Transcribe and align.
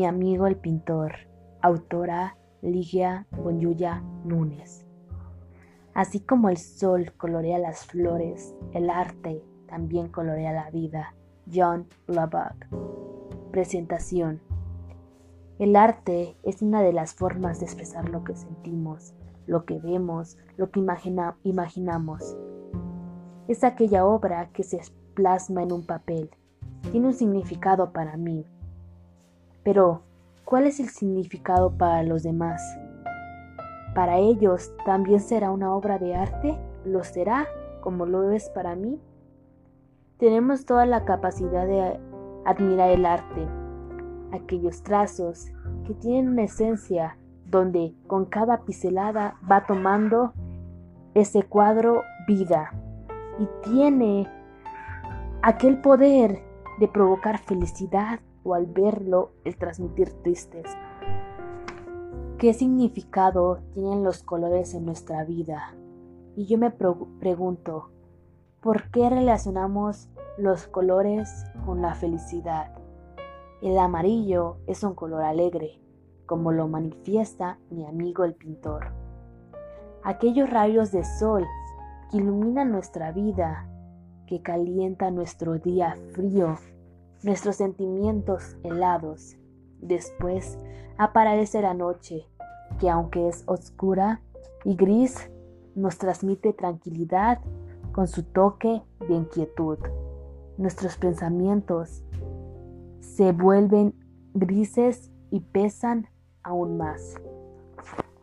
Mi 0.00 0.06
amigo 0.06 0.46
el 0.46 0.56
pintor, 0.56 1.12
autora 1.60 2.38
Ligia 2.62 3.26
Bonyuya 3.32 4.02
Núñez. 4.24 4.86
Así 5.92 6.20
como 6.20 6.48
el 6.48 6.56
sol 6.56 7.12
colorea 7.18 7.58
las 7.58 7.84
flores, 7.84 8.54
el 8.72 8.88
arte 8.88 9.44
también 9.68 10.08
colorea 10.08 10.54
la 10.54 10.70
vida. 10.70 11.14
John 11.52 11.86
Lubbock. 12.06 12.66
Presentación. 13.50 14.40
El 15.58 15.76
arte 15.76 16.34
es 16.44 16.62
una 16.62 16.80
de 16.80 16.94
las 16.94 17.12
formas 17.12 17.60
de 17.60 17.66
expresar 17.66 18.08
lo 18.08 18.24
que 18.24 18.34
sentimos, 18.34 19.12
lo 19.46 19.66
que 19.66 19.80
vemos, 19.80 20.38
lo 20.56 20.70
que 20.70 20.80
imaginamos. 21.42 22.38
Es 23.48 23.64
aquella 23.64 24.06
obra 24.06 24.48
que 24.54 24.62
se 24.62 24.80
plasma 25.12 25.62
en 25.62 25.72
un 25.72 25.84
papel. 25.84 26.30
Tiene 26.90 27.08
un 27.08 27.12
significado 27.12 27.92
para 27.92 28.16
mí, 28.16 28.46
pero, 29.62 30.02
¿cuál 30.44 30.66
es 30.66 30.80
el 30.80 30.88
significado 30.88 31.76
para 31.76 32.02
los 32.02 32.22
demás? 32.22 32.62
¿Para 33.94 34.18
ellos 34.18 34.72
también 34.84 35.20
será 35.20 35.50
una 35.50 35.74
obra 35.74 35.98
de 35.98 36.14
arte? 36.14 36.58
¿Lo 36.84 37.04
será 37.04 37.46
como 37.80 38.06
lo 38.06 38.30
es 38.30 38.48
para 38.50 38.74
mí? 38.74 39.00
Tenemos 40.18 40.64
toda 40.64 40.86
la 40.86 41.04
capacidad 41.04 41.66
de 41.66 41.98
admirar 42.44 42.90
el 42.90 43.04
arte, 43.04 43.46
aquellos 44.32 44.82
trazos 44.82 45.50
que 45.86 45.94
tienen 45.94 46.28
una 46.28 46.44
esencia 46.44 47.16
donde 47.46 47.94
con 48.06 48.26
cada 48.26 48.64
pincelada 48.64 49.34
va 49.50 49.66
tomando 49.66 50.32
ese 51.14 51.42
cuadro 51.42 52.02
vida 52.26 52.70
y 53.38 53.48
tiene 53.68 54.28
aquel 55.42 55.80
poder 55.80 56.42
de 56.78 56.88
provocar 56.88 57.38
felicidad 57.38 58.20
o 58.42 58.54
al 58.54 58.66
verlo 58.66 59.32
el 59.44 59.56
transmitir 59.56 60.10
tristes. 60.22 60.66
¿Qué 62.38 62.54
significado 62.54 63.60
tienen 63.74 64.02
los 64.02 64.22
colores 64.22 64.74
en 64.74 64.86
nuestra 64.86 65.24
vida? 65.24 65.74
Y 66.36 66.46
yo 66.46 66.56
me 66.56 66.70
pregunto, 66.70 67.90
¿por 68.60 68.90
qué 68.90 69.10
relacionamos 69.10 70.08
los 70.38 70.66
colores 70.66 71.44
con 71.66 71.82
la 71.82 71.94
felicidad? 71.94 72.72
El 73.60 73.78
amarillo 73.78 74.56
es 74.66 74.82
un 74.84 74.94
color 74.94 75.22
alegre, 75.22 75.82
como 76.24 76.50
lo 76.50 76.66
manifiesta 76.66 77.58
mi 77.68 77.84
amigo 77.84 78.24
el 78.24 78.34
pintor. 78.34 78.92
Aquellos 80.02 80.48
rayos 80.48 80.92
de 80.92 81.04
sol 81.04 81.46
que 82.10 82.16
iluminan 82.16 82.72
nuestra 82.72 83.12
vida, 83.12 83.68
que 84.26 84.40
calienta 84.40 85.10
nuestro 85.10 85.58
día 85.58 85.94
frío 86.12 86.56
nuestros 87.22 87.56
sentimientos 87.56 88.56
helados. 88.62 89.36
Después 89.80 90.58
aparece 90.98 91.62
la 91.62 91.74
noche, 91.74 92.26
que 92.78 92.88
aunque 92.88 93.28
es 93.28 93.44
oscura 93.46 94.22
y 94.64 94.76
gris, 94.76 95.30
nos 95.74 95.98
transmite 95.98 96.52
tranquilidad 96.52 97.38
con 97.92 98.08
su 98.08 98.22
toque 98.22 98.82
de 99.08 99.14
inquietud. 99.14 99.78
Nuestros 100.58 100.96
pensamientos 100.96 102.04
se 103.00 103.32
vuelven 103.32 103.94
grises 104.34 105.10
y 105.30 105.40
pesan 105.40 106.08
aún 106.42 106.76
más. 106.76 107.16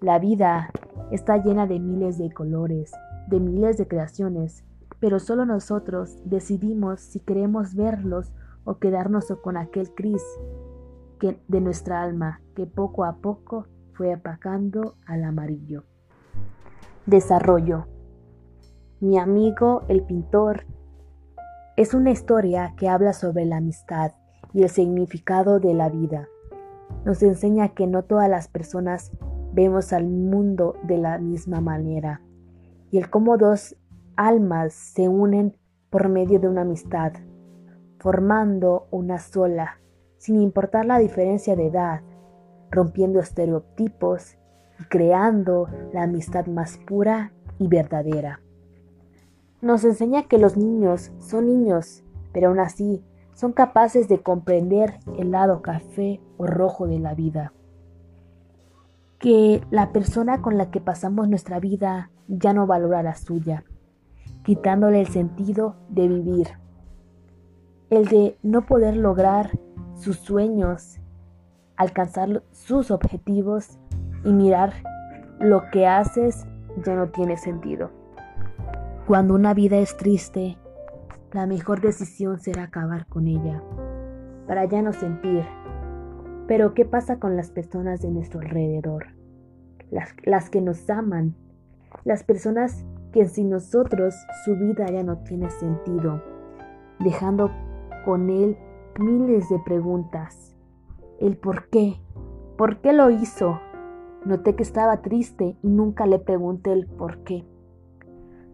La 0.00 0.18
vida 0.18 0.70
está 1.10 1.38
llena 1.38 1.66
de 1.66 1.80
miles 1.80 2.18
de 2.18 2.30
colores, 2.30 2.92
de 3.28 3.40
miles 3.40 3.78
de 3.78 3.88
creaciones, 3.88 4.64
pero 5.00 5.18
solo 5.18 5.46
nosotros 5.46 6.18
decidimos 6.24 7.00
si 7.00 7.20
queremos 7.20 7.74
verlos 7.74 8.32
o 8.66 8.78
quedarnos 8.78 9.32
con 9.42 9.56
aquel 9.56 9.94
que, 9.94 11.40
de 11.48 11.60
nuestra 11.60 12.02
alma 12.02 12.42
que 12.54 12.66
poco 12.66 13.04
a 13.04 13.16
poco 13.16 13.66
fue 13.94 14.12
apagando 14.12 14.96
al 15.06 15.24
amarillo. 15.24 15.84
Desarrollo. 17.06 17.86
Mi 19.00 19.18
amigo 19.18 19.84
el 19.88 20.02
pintor 20.02 20.66
es 21.76 21.94
una 21.94 22.10
historia 22.10 22.74
que 22.76 22.88
habla 22.88 23.12
sobre 23.12 23.46
la 23.46 23.58
amistad 23.58 24.12
y 24.52 24.62
el 24.62 24.68
significado 24.68 25.60
de 25.60 25.72
la 25.72 25.88
vida. 25.88 26.28
Nos 27.04 27.22
enseña 27.22 27.68
que 27.68 27.86
no 27.86 28.02
todas 28.02 28.28
las 28.28 28.48
personas 28.48 29.12
vemos 29.52 29.92
al 29.92 30.06
mundo 30.06 30.74
de 30.82 30.98
la 30.98 31.18
misma 31.18 31.60
manera 31.60 32.20
y 32.90 32.98
el 32.98 33.10
cómo 33.10 33.38
dos 33.38 33.76
almas 34.16 34.72
se 34.72 35.08
unen 35.08 35.56
por 35.88 36.08
medio 36.08 36.40
de 36.40 36.48
una 36.48 36.62
amistad 36.62 37.12
formando 38.06 38.86
una 38.92 39.18
sola, 39.18 39.80
sin 40.16 40.40
importar 40.40 40.86
la 40.86 41.00
diferencia 41.00 41.56
de 41.56 41.66
edad, 41.66 42.02
rompiendo 42.70 43.18
estereotipos 43.18 44.36
y 44.78 44.84
creando 44.84 45.68
la 45.92 46.04
amistad 46.04 46.46
más 46.46 46.78
pura 46.86 47.32
y 47.58 47.66
verdadera. 47.66 48.42
Nos 49.60 49.82
enseña 49.82 50.28
que 50.28 50.38
los 50.38 50.56
niños 50.56 51.10
son 51.18 51.46
niños, 51.46 52.04
pero 52.32 52.50
aún 52.50 52.60
así 52.60 53.02
son 53.34 53.50
capaces 53.50 54.06
de 54.06 54.22
comprender 54.22 55.00
el 55.18 55.32
lado 55.32 55.60
café 55.60 56.20
o 56.36 56.46
rojo 56.46 56.86
de 56.86 57.00
la 57.00 57.14
vida. 57.14 57.54
Que 59.18 59.62
la 59.72 59.90
persona 59.90 60.42
con 60.42 60.56
la 60.56 60.70
que 60.70 60.80
pasamos 60.80 61.28
nuestra 61.28 61.58
vida 61.58 62.12
ya 62.28 62.52
no 62.52 62.68
valora 62.68 63.02
la 63.02 63.16
suya, 63.16 63.64
quitándole 64.44 65.00
el 65.00 65.08
sentido 65.08 65.74
de 65.88 66.06
vivir 66.06 66.65
el 67.90 68.06
de 68.06 68.36
no 68.42 68.66
poder 68.66 68.96
lograr 68.96 69.58
sus 69.94 70.18
sueños, 70.18 70.98
alcanzar 71.76 72.42
sus 72.50 72.90
objetivos 72.90 73.78
y 74.24 74.32
mirar 74.32 74.72
lo 75.38 75.70
que 75.70 75.86
haces 75.86 76.46
ya 76.84 76.94
no 76.94 77.08
tiene 77.08 77.36
sentido. 77.36 77.90
Cuando 79.06 79.34
una 79.34 79.54
vida 79.54 79.78
es 79.78 79.96
triste, 79.96 80.58
la 81.32 81.46
mejor 81.46 81.80
decisión 81.80 82.38
será 82.38 82.64
acabar 82.64 83.06
con 83.06 83.28
ella, 83.28 83.62
para 84.46 84.64
ya 84.64 84.82
no 84.82 84.92
sentir. 84.92 85.44
Pero 86.48 86.74
¿qué 86.74 86.84
pasa 86.84 87.18
con 87.18 87.36
las 87.36 87.50
personas 87.50 88.00
de 88.00 88.10
nuestro 88.10 88.40
alrededor? 88.40 89.06
Las, 89.90 90.14
las 90.24 90.50
que 90.50 90.60
nos 90.60 90.88
aman, 90.90 91.36
las 92.04 92.24
personas 92.24 92.84
que 93.12 93.26
sin 93.26 93.50
nosotros 93.50 94.14
su 94.44 94.56
vida 94.56 94.86
ya 94.86 95.02
no 95.02 95.18
tiene 95.18 95.50
sentido, 95.50 96.22
dejando 96.98 97.50
con 98.06 98.30
él 98.30 98.56
miles 99.00 99.48
de 99.48 99.58
preguntas. 99.58 100.56
El 101.20 101.36
por 101.36 101.68
qué, 101.68 102.00
por 102.56 102.80
qué 102.80 102.92
lo 102.92 103.10
hizo. 103.10 103.60
Noté 104.24 104.54
que 104.54 104.62
estaba 104.62 105.02
triste 105.02 105.56
y 105.60 105.68
nunca 105.68 106.06
le 106.06 106.20
pregunté 106.20 106.72
el 106.72 106.86
por 106.86 107.18
qué. 107.24 107.44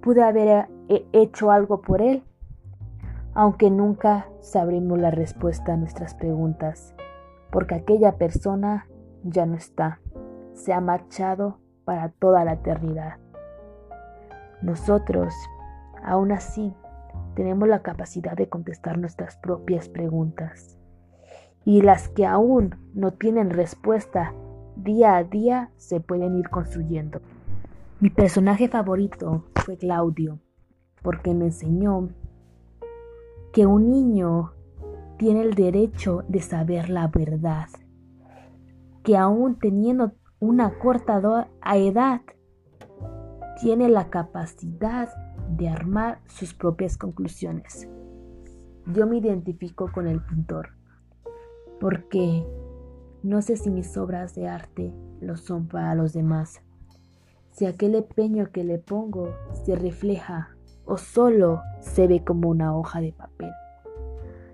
Pude 0.00 0.22
haber 0.24 0.68
eh, 0.88 1.06
hecho 1.12 1.50
algo 1.50 1.82
por 1.82 2.00
él, 2.00 2.24
aunque 3.34 3.70
nunca 3.70 4.26
sabremos 4.40 4.98
la 4.98 5.10
respuesta 5.10 5.74
a 5.74 5.76
nuestras 5.76 6.14
preguntas, 6.14 6.94
porque 7.50 7.74
aquella 7.74 8.16
persona 8.16 8.86
ya 9.22 9.46
no 9.46 9.54
está, 9.54 10.00
se 10.54 10.72
ha 10.72 10.80
marchado 10.80 11.58
para 11.84 12.08
toda 12.08 12.44
la 12.44 12.54
eternidad. 12.54 13.18
Nosotros, 14.62 15.34
aún 16.02 16.32
así, 16.32 16.74
tenemos 17.34 17.68
la 17.68 17.82
capacidad 17.82 18.36
de 18.36 18.48
contestar 18.48 18.98
nuestras 18.98 19.36
propias 19.36 19.88
preguntas. 19.88 20.78
Y 21.64 21.82
las 21.82 22.08
que 22.08 22.26
aún 22.26 22.76
no 22.94 23.12
tienen 23.12 23.50
respuesta, 23.50 24.34
día 24.76 25.16
a 25.16 25.24
día 25.24 25.70
se 25.76 26.00
pueden 26.00 26.36
ir 26.36 26.48
construyendo. 26.50 27.20
Mi 28.00 28.10
personaje 28.10 28.68
favorito 28.68 29.44
fue 29.64 29.76
Claudio, 29.76 30.40
porque 31.02 31.34
me 31.34 31.46
enseñó 31.46 32.08
que 33.52 33.66
un 33.66 33.90
niño 33.90 34.52
tiene 35.18 35.42
el 35.42 35.54
derecho 35.54 36.24
de 36.26 36.40
saber 36.40 36.90
la 36.90 37.06
verdad, 37.06 37.68
que 39.04 39.16
aún 39.16 39.58
teniendo 39.58 40.12
una 40.40 40.78
corta 40.78 41.48
edad, 41.74 42.22
tiene 43.60 43.88
la 43.88 44.10
capacidad 44.10 45.08
de 45.56 45.68
armar 45.68 46.20
sus 46.26 46.54
propias 46.54 46.96
conclusiones. 46.96 47.88
Yo 48.86 49.06
me 49.06 49.18
identifico 49.18 49.90
con 49.92 50.06
el 50.06 50.20
pintor 50.20 50.70
porque 51.80 52.44
no 53.22 53.42
sé 53.42 53.56
si 53.56 53.70
mis 53.70 53.96
obras 53.96 54.34
de 54.34 54.48
arte 54.48 54.92
lo 55.20 55.36
son 55.36 55.68
para 55.68 55.94
los 55.94 56.12
demás, 56.12 56.62
si 57.50 57.66
aquel 57.66 57.94
empeño 57.94 58.50
que 58.50 58.64
le 58.64 58.78
pongo 58.78 59.34
se 59.64 59.76
refleja 59.76 60.56
o 60.84 60.96
solo 60.96 61.60
se 61.80 62.06
ve 62.06 62.24
como 62.24 62.48
una 62.48 62.76
hoja 62.76 63.00
de 63.00 63.12
papel. 63.12 63.50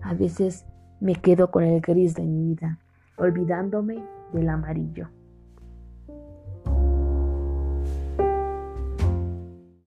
A 0.00 0.14
veces 0.14 0.66
me 1.00 1.14
quedo 1.14 1.50
con 1.50 1.64
el 1.64 1.80
gris 1.80 2.14
de 2.14 2.24
mi 2.24 2.54
vida, 2.54 2.78
olvidándome 3.16 4.04
del 4.32 4.48
amarillo. 4.48 5.08